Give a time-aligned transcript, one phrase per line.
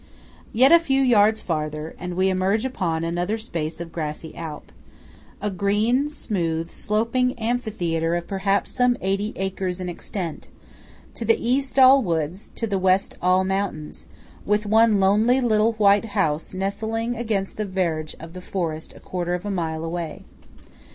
[0.51, 6.09] Yet a few yards farther, and we emerge upon another space of grassy Alp–a green,
[6.09, 12.65] smooth, sloping amphitheatre of perhaps some eighty acres in extent–to the East all woods; to
[12.65, 14.07] the West all mountains;
[14.43, 19.05] with one lonely little white house nestling against the verge of the forest about a
[19.05, 20.23] quarter of a mile away.